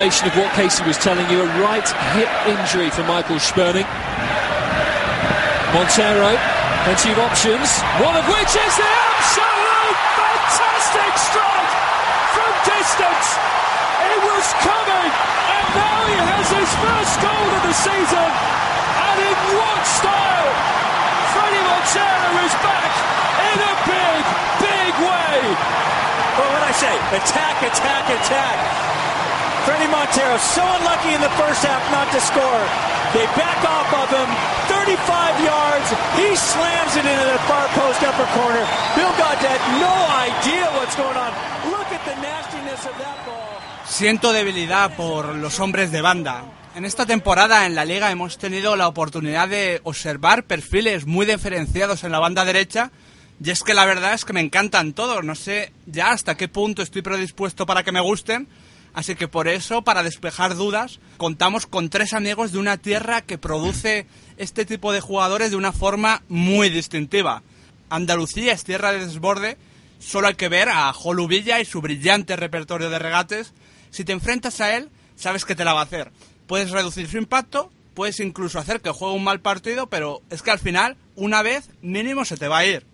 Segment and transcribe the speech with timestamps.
[0.00, 1.84] Of what Casey was telling you, a right
[2.16, 3.84] hip injury for Michael Sperning.
[5.76, 6.40] Montero,
[6.88, 7.68] plenty of options,
[8.00, 11.72] one of which is the absolute fantastic strike
[12.32, 13.28] from distance.
[14.08, 18.30] It was coming, and now he has his first goal of the season.
[19.04, 20.52] And in what style?
[21.36, 22.92] Freddie Montero is back
[23.52, 24.22] in a big,
[24.64, 25.36] big way.
[26.40, 26.96] Well, what I say?
[27.20, 28.99] Attack, attack, attack.
[29.64, 32.62] Freddie Montero so unlucky in the first half not to score.
[33.12, 34.30] They back off of him,
[34.68, 35.88] 35 yards.
[36.16, 38.64] He slams it into the far post upper corner.
[38.94, 39.96] Bill Gaudette, no
[40.28, 41.32] idea what's going on.
[41.70, 43.60] Look at the nastiness of that ball.
[43.86, 46.44] Siento debilidad por los hombres de banda.
[46.76, 52.04] En esta temporada en la liga hemos tenido la oportunidad de observar perfiles muy diferenciados
[52.04, 52.92] en la banda derecha
[53.42, 55.24] y es que la verdad es que me encantan todos.
[55.24, 58.46] No sé ya hasta qué punto estoy predispuesto para que me gusten.
[58.92, 63.38] Así que por eso, para despejar dudas, contamos con tres amigos de una tierra que
[63.38, 67.42] produce este tipo de jugadores de una forma muy distintiva.
[67.88, 69.56] Andalucía es tierra de desborde,
[69.98, 73.52] solo hay que ver a Jolubilla y su brillante repertorio de regates.
[73.90, 76.10] Si te enfrentas a él, sabes que te la va a hacer.
[76.46, 80.50] Puedes reducir su impacto, puedes incluso hacer que juegue un mal partido, pero es que
[80.50, 82.86] al final, una vez mínimo se te va a ir.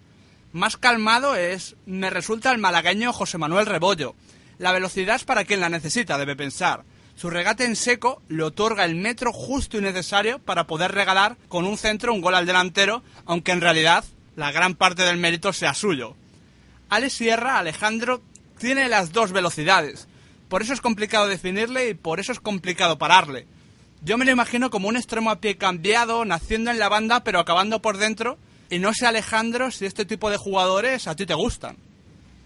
[0.52, 4.14] Más calmado es, me resulta el malagueño José Manuel Rebollo.
[4.58, 6.84] La velocidad es para quien la necesita, debe pensar.
[7.14, 11.64] Su regate en seco le otorga el metro justo y necesario para poder regalar con
[11.64, 15.74] un centro un gol al delantero, aunque en realidad la gran parte del mérito sea
[15.74, 16.14] suyo.
[16.88, 18.22] Ale Sierra, Alejandro,
[18.58, 20.08] tiene las dos velocidades.
[20.48, 23.46] Por eso es complicado definirle y por eso es complicado pararle.
[24.02, 27.40] Yo me lo imagino como un extremo a pie cambiado, naciendo en la banda pero
[27.40, 28.38] acabando por dentro.
[28.70, 31.76] Y no sé, Alejandro, si este tipo de jugadores a ti te gustan.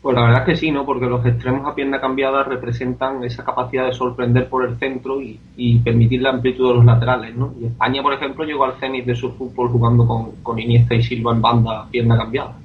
[0.02, 0.86] Pues la verdad es que sí, ¿no?
[0.86, 5.38] Porque los extremos a pierna cambiada representan esa capacidad de sorprender por el centro y,
[5.56, 7.52] y permitir la amplitud de los laterales, ¿no?
[7.60, 11.02] Y España, por ejemplo, llegó al cenit de su fútbol jugando con, con Iniesta y
[11.02, 12.56] Silva en banda pierna cambiada.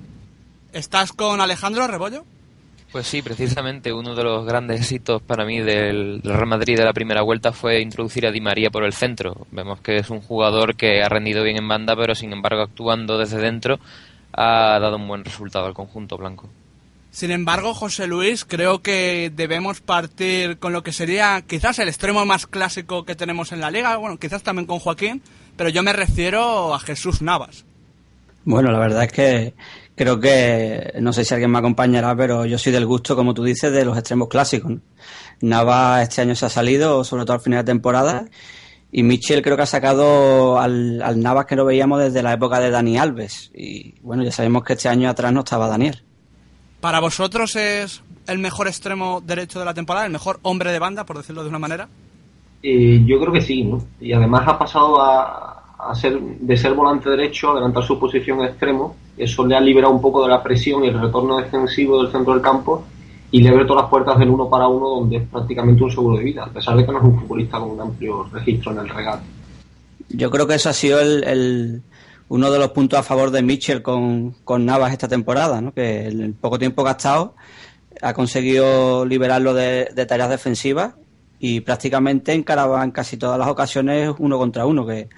[0.71, 2.23] ¿Estás con Alejandro Rebollo?
[2.95, 6.93] Pues sí, precisamente uno de los grandes éxitos para mí del Real Madrid de la
[6.93, 9.45] primera vuelta fue introducir a Di María por el centro.
[9.51, 13.17] Vemos que es un jugador que ha rendido bien en banda, pero sin embargo actuando
[13.17, 13.79] desde dentro
[14.31, 16.47] ha dado un buen resultado al conjunto blanco.
[17.15, 22.25] Sin embargo, José Luis, creo que debemos partir con lo que sería quizás el extremo
[22.25, 25.21] más clásico que tenemos en la liga, bueno, quizás también con Joaquín,
[25.55, 27.63] pero yo me refiero a Jesús Navas.
[28.43, 29.53] Bueno, la verdad es que
[29.95, 33.45] creo que, no sé si alguien me acompañará, pero yo soy del gusto, como tú
[33.45, 34.73] dices, de los extremos clásicos.
[35.39, 38.25] Navas este año se ha salido, sobre todo al final de temporada,
[38.91, 42.59] y Michel creo que ha sacado al, al Navas que no veíamos desde la época
[42.59, 43.51] de Dani Alves.
[43.55, 46.04] Y bueno, ya sabemos que este año atrás no estaba Daniel.
[46.85, 51.03] ¿Para vosotros es el mejor extremo derecho de la temporada, el mejor hombre de banda,
[51.03, 51.87] por decirlo de una manera?
[52.61, 53.83] Eh, yo creo que sí, ¿no?
[53.99, 58.41] Y además ha pasado a, a ser de ser volante derecho, a adelantar su posición
[58.41, 58.95] en extremo.
[59.17, 62.33] Eso le ha liberado un poco de la presión y el retorno defensivo del centro
[62.33, 62.85] del campo
[63.31, 66.19] y le abre todas las puertas del uno para uno, donde es prácticamente un seguro
[66.19, 68.77] de vida, a pesar de que no es un futbolista con un amplio registro en
[68.77, 69.25] el regate.
[70.09, 71.81] Yo creo que eso ha sido el, el
[72.27, 75.73] uno de los puntos a favor de Mitchell con, con Navas esta temporada, ¿no?
[75.73, 77.35] que en el poco tiempo gastado
[78.01, 80.95] ha conseguido liberarlo de, tareas defensivas
[81.39, 85.09] y prácticamente encaraba en casi todas las ocasiones uno contra uno, que,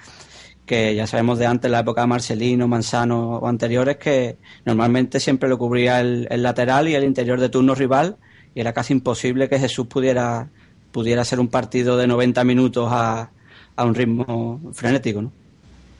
[0.66, 5.50] que ya sabemos de antes, la época de Marcelino, Manzano o anteriores, que normalmente siempre
[5.50, 8.18] lo cubría el, el lateral y el interior de turno rival
[8.54, 10.50] y era casi imposible que Jesús pudiera,
[10.92, 13.32] pudiera hacer un partido de 90 minutos a,
[13.76, 15.22] a un ritmo frenético.
[15.22, 15.32] ¿no?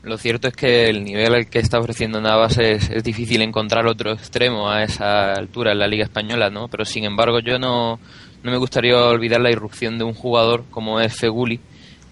[0.02, 3.86] Lo cierto es que el nivel al que está ofreciendo Navas es, es, difícil encontrar
[3.86, 6.68] otro extremo a esa altura en la Liga Española, ¿no?
[6.68, 7.98] Pero sin embargo yo no,
[8.42, 11.60] no me gustaría olvidar la irrupción de un jugador como es Feguli,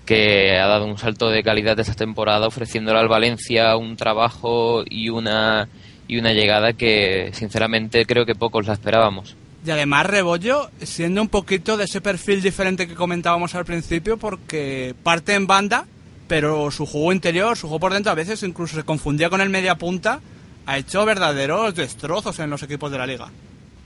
[0.05, 5.09] que ha dado un salto de calidad esta temporada ofreciéndole al Valencia un trabajo y
[5.09, 5.69] una,
[6.09, 9.37] y una llegada que sinceramente creo que pocos la esperábamos.
[9.65, 14.95] Y además Rebollo, siendo un poquito de ese perfil diferente que comentábamos al principio, porque
[15.03, 15.87] parte en banda,
[16.29, 19.51] pero su juego interior, su juego por dentro, a veces incluso se confundía con el
[19.51, 20.21] media punta,
[20.67, 23.31] ha hecho verdaderos destrozos en los equipos de la liga.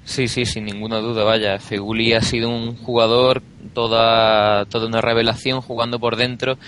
[0.04, 1.58] Sí, sí, sin ninguna duda, vaya.
[1.58, 3.42] Feguli ha sido un jugador,
[3.74, 6.58] toda, toda una revelación jugando por dentro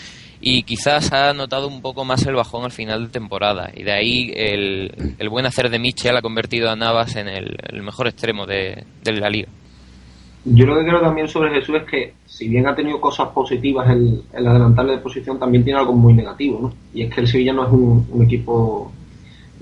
[0.43, 3.71] y quizás ha notado un poco más el bajón al final de temporada.
[3.75, 8.09] Y de ahí el, buen hacer de Michel ha convertido a Navas en el, mejor
[8.09, 9.49] extremo de, la liga.
[10.45, 13.89] Yo lo que creo también sobre Jesús es que, si bien ha tenido cosas positivas
[13.91, 16.73] el, el adelantarle de posición, también tiene algo muy negativo, ¿no?
[16.93, 18.91] Y es que el Sevilla no es un equipo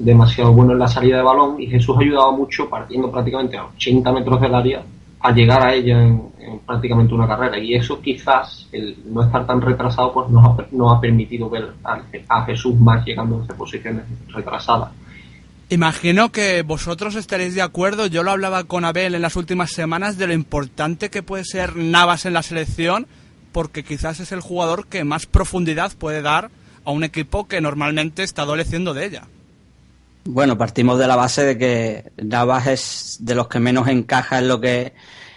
[0.00, 3.66] demasiado bueno en la salida de balón y Jesús ha ayudado mucho partiendo prácticamente a
[3.66, 4.82] 80 metros del área
[5.20, 6.30] a llegar a ella en,
[6.66, 10.92] prácticamente una carrera y eso quizás el no estar tan retrasado pues nos ha, nos
[10.94, 14.90] ha permitido ver a, Jesús más llegando desde posiciones retrasadas.
[15.72, 20.18] Imagino que vosotros estaréis de acuerdo, yo lo hablaba con Abel en las últimas semanas
[20.18, 23.06] de lo importante que puede ser Navas en la selección
[23.52, 26.50] porque quizás es el jugador que más profundidad puede dar
[26.84, 29.22] a un equipo que normalmente está adoleciendo de ella.
[30.24, 34.48] Bueno, partimos de la base de que Navas es de los que menos encaja en
[34.48, 34.92] lo que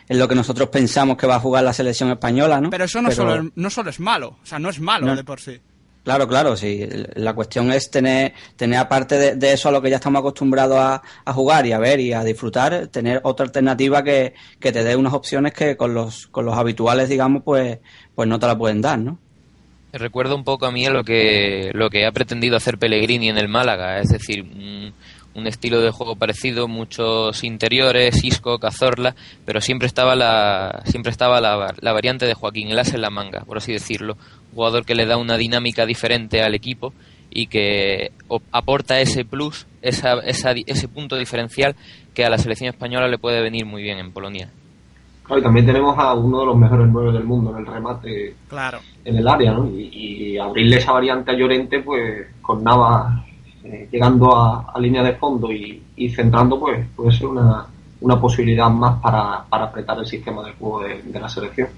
[0.09, 2.71] en lo que nosotros pensamos que va a jugar la selección española, ¿no?
[2.71, 5.23] Pero eso no, Solo, es, no solo es malo, o sea, no es malo de
[5.23, 5.61] por sí.
[6.03, 6.85] Claro, claro, sí.
[7.15, 11.33] La cuestión es tener, tener aparte de, eso a lo que ya estamos acostumbrados a,
[11.33, 15.13] jugar y a ver y a disfrutar, tener otra alternativa que, que te dé unas
[15.13, 17.79] opciones que con los, con los habituales, digamos, pues,
[18.15, 19.17] pues no te la pueden dar, ¿no?
[19.93, 23.47] recuerda un poco a mí lo que, lo que ha pretendido hacer Pellegrini en el
[23.47, 24.43] Málaga, es decir,
[25.35, 29.15] un, estilo de juego parecido, muchos interiores, Isco, Cazorla,
[29.45, 33.09] pero siempre estaba la, siempre estaba la, la variante de Joaquín, el as en la
[33.09, 34.17] manga, por así decirlo,
[34.49, 36.93] un jugador que le da una dinámica diferente al equipo
[37.33, 38.11] y que
[38.51, 41.75] aporta ese plus, esa, ese punto diferencial
[42.13, 44.49] que a la selección española le puede venir muy bien en Polonia.
[45.23, 48.35] Claro, y también tenemos a uno de los mejores nueve del mundo en el remate
[48.49, 48.79] claro.
[49.03, 49.67] en el área, ¿no?
[49.69, 53.23] Y, abrirle esa variante a Llorente, pues con Nava
[53.63, 57.65] eh, llegando a, línea de fondo y, centrando, pues puede ser una,
[58.01, 61.69] una posibilidad más para, para, apretar el sistema de juego de, de, la selección.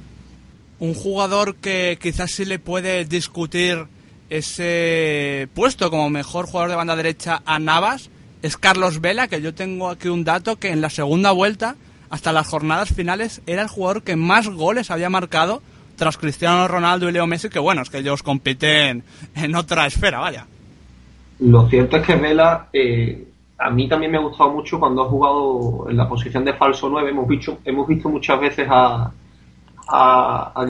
[0.79, 3.85] Un jugador que quizás sí le puede discutir
[4.29, 8.09] ese puesto como mejor jugador de banda derecha a Navas
[8.41, 11.75] es Carlos Vela, que yo tengo aquí un dato que en la segunda vuelta
[12.09, 15.61] hasta las jornadas finales era el jugador que más goles había marcado
[15.95, 19.03] tras Cristiano Ronaldo y Leo Messi, que bueno, es que ellos compiten
[19.35, 20.45] en otra esfera, vaya.
[21.39, 23.27] Lo cierto es que Vela, eh,
[23.57, 26.89] a mí también me ha gustado mucho cuando ha jugado en la posición de falso
[26.89, 27.09] 9.
[27.09, 29.11] Hemos visto, hemos visto muchas veces a,
[29.87, 30.65] a, a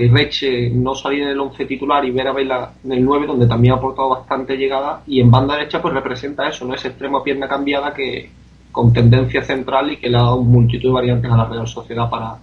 [0.73, 3.73] no salir en el 11 titular y ver a Vela en el 9, donde también
[3.73, 5.01] ha aportado bastante llegada.
[5.07, 6.73] Y en banda derecha, pues representa eso, ¿no?
[6.73, 8.29] Ese extremo a pierna cambiada que,
[8.75, 12.09] con tendencia central y que le ha dado multitud de variantes a la Real Sociedad
[12.09, 12.35] para,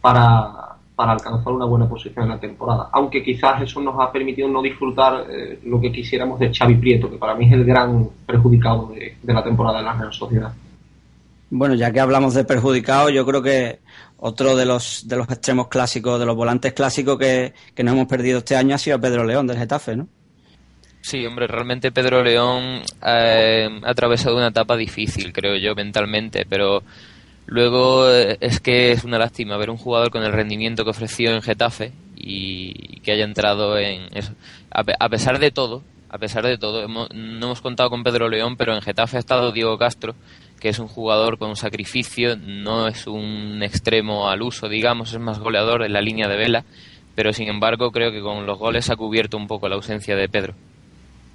[0.00, 0.61] para,
[1.02, 2.88] para alcanzar una buena posición en la temporada.
[2.92, 7.10] Aunque quizás eso nos ha permitido no disfrutar eh, lo que quisiéramos de Xavi Prieto,
[7.10, 10.52] que para mí es el gran perjudicado de, la temporada de la Real Sociedad.
[11.50, 13.80] Bueno, ya que hablamos de perjudicado, yo creo que
[14.18, 18.06] otro de los, de los extremos clásicos, de los volantes clásicos que, que nos hemos
[18.06, 20.06] perdido este año ha sido Pedro León del Getafe, ¿no?
[21.00, 26.84] Sí, hombre, realmente Pedro León eh, ha atravesado una etapa difícil, creo yo, mentalmente, pero
[27.46, 31.32] luego eh, es que es una lástima ver un jugador con el rendimiento que ofreció
[31.32, 34.32] en Getafe y que haya entrado en eso.
[34.70, 38.74] A, pesar de todo, a pesar de todo, no hemos contado con Pedro León, pero
[38.74, 40.14] en Getafe ha estado Diego Castro,
[40.60, 45.40] que es un jugador con sacrificio, no es un extremo al uso, digamos, es más
[45.40, 46.64] goleador en la línea de vela,
[47.16, 50.28] pero sin embargo creo que con los goles ha cubierto un poco la ausencia de
[50.28, 50.54] Pedro.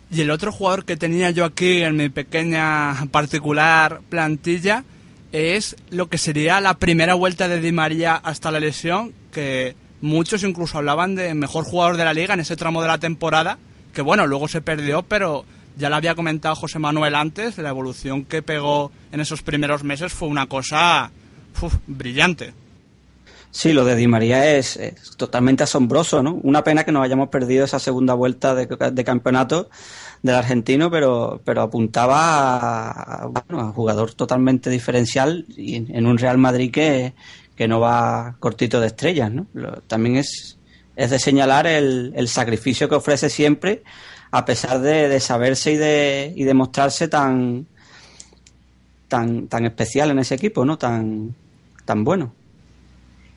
[0.10, 4.86] Y el otro jugador que tenía yo aquí en mi pequeña particular plantilla
[5.32, 10.44] es lo que sería la primera vuelta de Di María hasta la lesión, que muchos
[10.44, 13.58] incluso hablaban de mejor jugador de la liga en ese tramo de la temporada,
[13.94, 15.46] que bueno, luego se perdió, pero
[15.78, 20.14] ya lo había comentado José Manuel antes, la evolución que pegó en esos primeros meses
[20.14, 21.12] fue una cosa
[21.88, 22.54] brillante.
[23.52, 24.80] Sí, lo de Di María es,
[25.16, 26.36] totalmente asombroso, ¿no?
[26.44, 29.70] Una pena que nos hayamos perdido esa segunda vuelta de, campeonato
[30.22, 36.18] del argentino, pero, pero apuntaba a, bueno, a un jugador totalmente diferencial y en, un
[36.18, 37.14] Real Madrid que,
[37.56, 39.48] que no va cortito de estrellas, ¿no?
[39.88, 40.58] también es,
[40.96, 43.84] es de señalar el, el sacrificio que ofrece siempre,
[44.32, 47.68] a pesar de, de saberse y de, y de mostrarse tan,
[49.08, 50.78] tan, tan especial en ese equipo, ¿no?
[50.78, 51.36] Tan,
[51.86, 52.34] tan bueno.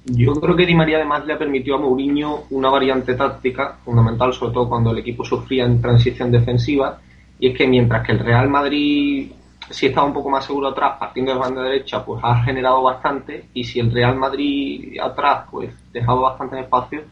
[0.04, 4.32] Yo creo que Di María además le ha permitido a Mourinho una variante táctica fundamental,
[4.32, 6.98] sobre todo cuando el equipo sufría en transición defensiva,
[7.38, 9.30] y es que mientras que el Real Madrid
[9.70, 13.46] si estaba un poco más seguro atrás, partiendo de banda derecha, pues ha generado bastante,
[13.54, 17.02] y si el Real Madrid atrás, pues dejaba bastante espacio,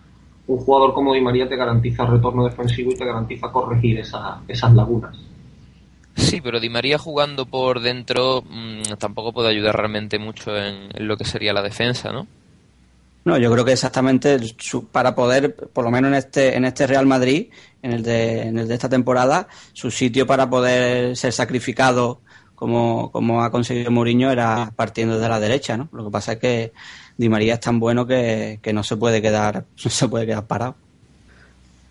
[0.49, 5.17] un jugador como Di María te garantiza retorno defensivo y te garantiza corregir esas lagunas.
[6.17, 11.17] Sí, pero Di María jugando por dentro mm, tampoco puede ayudar realmente mucho en, lo
[11.17, 12.27] que sería la defensa, ¿no?
[13.25, 14.39] No, yo creo que exactamente
[14.91, 17.49] para poder, por lo menos en este, en este Real Madrid,
[17.83, 22.21] en el, de, en el de esta temporada, su sitio para poder ser sacrificado
[22.55, 25.89] como, como ha conseguido Mourinho era partiendo de la derecha, ¿no?
[25.93, 26.73] Lo que pasa es que
[27.17, 30.47] Di María es tan bueno que, que no se puede quedar, no se puede quedar
[30.47, 30.77] parado.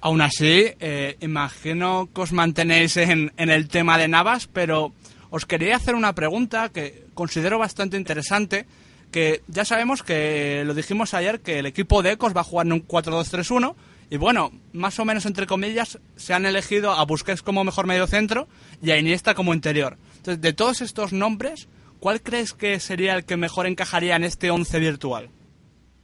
[0.02, 4.94] Aún así, eh, imagino que os mantenéis en, en el tema de Navas, pero
[5.30, 8.66] os quería hacer una pregunta que considero bastante interesante,
[9.12, 12.68] que ya sabemos que lo dijimos ayer que el equipo de Ecos va a jugar
[12.68, 13.76] en un 4-2-3-1
[14.10, 18.08] y bueno, más o menos entre comillas se han elegido a Busquets como mejor medio
[18.08, 18.48] centro
[18.82, 19.98] y a Iniesta como interior.
[20.18, 21.68] Entonces, de todos estos nombres,
[22.00, 25.30] ¿cuál crees que sería el que mejor encajaría en este 11 virtual?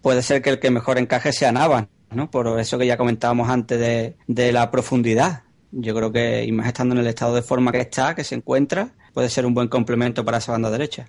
[0.01, 2.29] Puede ser que el que mejor encaje sea Navas, ¿no?
[2.29, 5.43] Por eso que ya comentábamos antes de, de la profundidad.
[5.71, 8.35] Yo creo que, y más estando en el estado de forma que está, que se
[8.35, 11.07] encuentra, puede ser un buen complemento para esa banda derecha.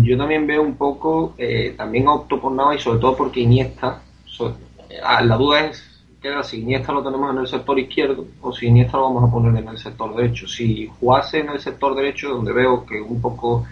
[0.00, 4.00] Yo también veo un poco, eh, también opto por Navas y sobre todo porque Iniesta,
[4.40, 5.86] eh, la duda es
[6.22, 9.30] queda si Iniesta lo tenemos en el sector izquierdo o si Iniesta lo vamos a
[9.30, 10.48] poner en el sector derecho.
[10.48, 13.66] Si jugase en el sector derecho, donde veo que un poco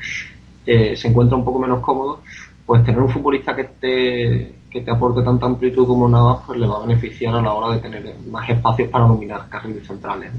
[0.67, 2.21] eh, se encuentra un poco menos cómodo,
[2.67, 6.67] pues tener un futbolista que te, que te aporte tanta amplitud como Navas, pues le
[6.67, 10.31] va a beneficiar a la hora de tener más espacios para dominar carriles centrales.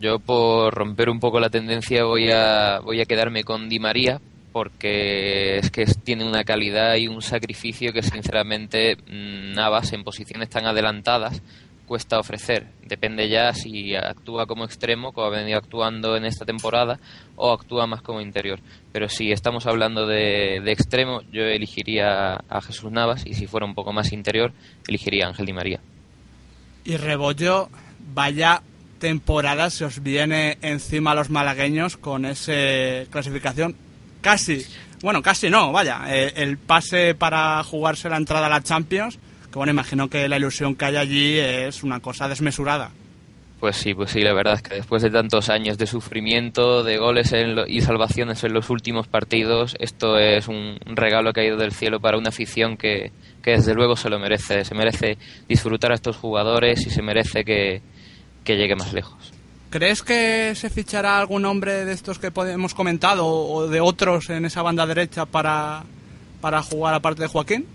[0.00, 4.18] Yo por romper un poco la tendencia voy a, voy a quedarme con Di María
[4.54, 10.48] porque es que tiene una calidad y un sacrificio que sinceramente mm, Navas en posiciones
[10.48, 11.42] tan adelantadas
[11.86, 12.68] cuesta ofrecer.
[12.86, 17.00] Depende ya si actúa como extremo, como ha venido actuando en esta temporada,
[17.34, 18.60] o actúa más como interior.
[18.92, 23.74] Pero si estamos hablando de, extremo, yo elegiría a Jesús Navas y si fuera un
[23.74, 24.52] poco más interior,
[24.86, 25.80] elegiría a Ángel Di María.
[26.84, 27.70] Y Rebollo,
[28.14, 28.62] vaya
[29.00, 32.52] temporada se os viene encima a los malagueños con esa
[33.10, 33.74] clasificación
[34.24, 34.64] casi,
[35.02, 39.18] bueno, casi no, vaya, eh, el pase para jugarse la entrada a la Champions,
[39.52, 42.90] que bueno, imagino que la ilusión que hay allí es una cosa desmesurada.
[43.60, 46.96] Pues sí, pues sí, la verdad es que después de tantos años de sufrimiento, de
[46.96, 47.34] goles
[47.68, 52.30] y salvaciones en los últimos partidos, esto es un regalo caído del cielo para una
[52.30, 53.12] afición que,
[53.42, 54.64] que desde luego se lo merece.
[54.64, 55.16] Se merece
[55.48, 57.80] disfrutar a estos jugadores y se merece que
[58.46, 59.33] llegue más lejos.
[59.74, 64.44] ¿Crees que se fichará algún hombre de estos que hemos comentado o de otros en
[64.44, 65.82] esa banda derecha para,
[66.40, 67.66] para jugar aparte de Joaquín?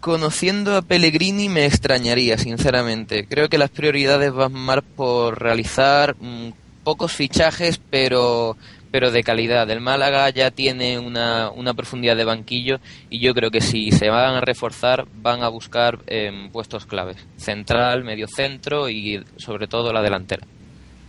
[0.00, 3.24] Conociendo a Pellegrini me extrañaría, sinceramente.
[3.28, 6.48] Creo que las prioridades van más por realizar mm,
[6.82, 8.56] pocos fichajes, pero
[8.90, 9.70] pero de calidad.
[9.70, 14.08] El Málaga ya tiene una, una, profundidad de banquillo y yo creo que si se
[14.08, 17.18] van a reforzar van a buscar em, puestos claves.
[17.36, 20.44] Central, medio centro y sobre todo la delantera.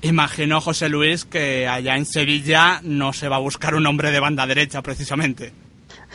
[0.01, 4.19] Imagino, José Luis, que allá en Sevilla no se va a buscar un hombre de
[4.19, 5.53] banda derecha, precisamente.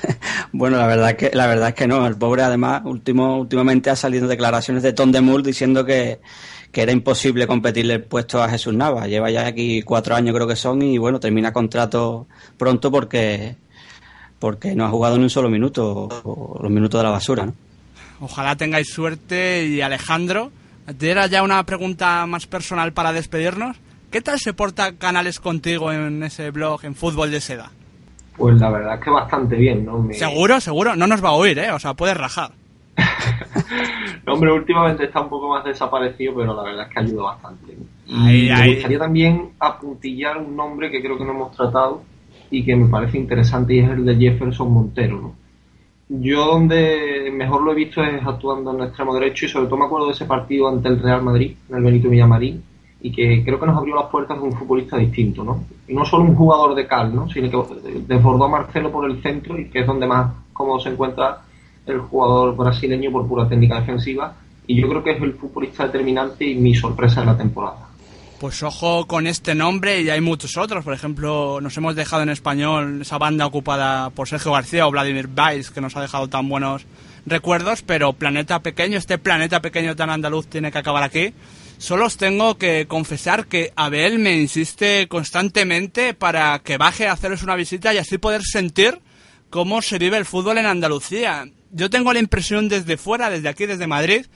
[0.53, 2.07] bueno, la verdad es que la verdad es que no.
[2.07, 6.21] El pobre, además, último, últimamente ha salido declaraciones de Tom de Mul diciendo que,
[6.71, 9.09] que era imposible competirle el puesto a Jesús Nava.
[9.09, 13.57] Lleva ya aquí cuatro años, creo que son, y bueno, termina contrato pronto porque
[14.39, 17.55] porque no ha jugado ni un solo minuto, los minutos de la basura, ¿no?
[18.21, 20.51] Ojalá tengáis suerte y Alejandro
[21.01, 23.77] era ya una pregunta más personal para despedirnos.
[24.11, 27.71] ¿Qué tal se porta Canales contigo en ese blog en Fútbol de Seda?
[28.37, 30.07] Pues la verdad es que bastante bien, ¿no?
[30.13, 30.97] Seguro, seguro.
[30.97, 31.71] No nos va a oír, ¿eh?
[31.73, 32.51] O sea, puedes rajar.
[34.27, 37.77] no, hombre, últimamente está un poco más desaparecido, pero la verdad es que ayuda bastante.
[38.07, 42.03] Y me gustaría también apuntillar un nombre que creo que no hemos tratado
[42.51, 45.42] y que me parece interesante y es el de Jefferson Montero, ¿no?
[46.21, 49.79] Yo donde mejor lo he visto es actuando en el extremo derecho y sobre todo
[49.79, 52.63] me acuerdo de ese partido ante el Real Madrid, en el Benito Villamarín,
[53.01, 55.65] y que creo que nos abrió las puertas de un futbolista distinto, ¿no?
[55.89, 57.31] Y no solo un jugador de cal, ¿no?
[57.31, 60.91] Sino que desbordó a Marcelo por el centro y que es donde más cómodo se
[60.91, 61.39] encuentra
[61.87, 64.35] el jugador brasileño por pura técnica defensiva.
[64.67, 67.82] Y yo creo que es el futbolista determinante y mi sorpresa en la temporada.
[68.43, 70.83] Pues ojo con este nombre y hay muchos otros.
[70.83, 75.29] Por ejemplo, nos hemos dejado en español esa banda ocupada por Sergio García o Vladimir
[75.29, 76.85] Weiss, que nos ha dejado tan buenos
[77.25, 81.33] recuerdos, pero Planeta Pequeño, este planeta pequeño tan andaluz tiene que acabar aquí.
[81.79, 87.45] Solo os tengo que confesar que Abel me insiste constantemente para que baje a haceros
[87.45, 88.99] una visita y así poder sentir
[89.51, 91.49] cómo se vive el fútbol en Andalucía.
[91.71, 94.27] Yo tengo la impresión desde fuera, desde aquí, desde Madrid,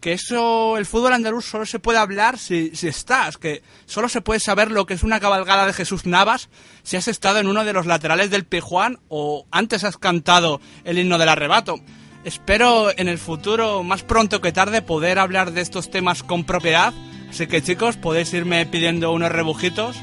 [0.00, 4.20] que eso, el fútbol andaluz solo se puede hablar si, si estás, que solo se
[4.20, 6.48] puede saber lo que es una cabalgada de Jesús Navas
[6.82, 10.98] si has estado en uno de los laterales del Pijuán o antes has cantado el
[10.98, 11.80] himno del arrebato.
[12.24, 16.92] Espero en el futuro, más pronto que tarde, poder hablar de estos temas con propiedad.
[17.30, 19.96] Así que chicos, podéis irme pidiendo unos rebujitos.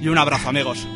[0.00, 0.86] y un abrazo amigos.